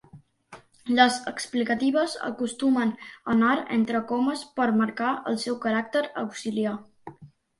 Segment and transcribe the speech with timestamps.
[0.99, 6.73] Les explicatives acostumen a anar entre comes per marcar el seu caràcter auxiliar.